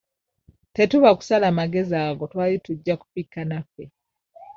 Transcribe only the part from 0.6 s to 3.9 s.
Tetuba kusala magezi ago twali tujja kufikka naffe.